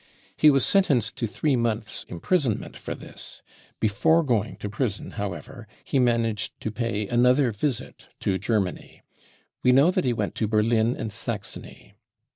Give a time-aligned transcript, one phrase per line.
[0.35, 3.43] He was sentenced to three months imprisonment for this.
[3.79, 9.03] Before going t<$ prison, however, he managed to pay another visit to Germany.
[9.61, 11.93] We know that he went to Berlin and Saxony.